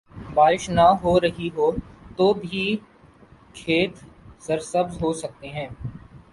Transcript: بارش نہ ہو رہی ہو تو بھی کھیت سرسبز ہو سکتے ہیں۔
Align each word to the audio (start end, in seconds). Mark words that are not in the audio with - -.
بارش 0.33 0.69
نہ 0.69 0.87
ہو 1.03 1.19
رہی 1.21 1.49
ہو 1.55 1.69
تو 2.17 2.33
بھی 2.33 2.65
کھیت 3.55 3.93
سرسبز 4.39 5.01
ہو 5.01 5.13
سکتے 5.13 5.47
ہیں۔ 5.49 5.67